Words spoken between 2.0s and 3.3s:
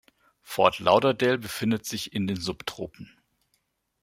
in den Subtropen.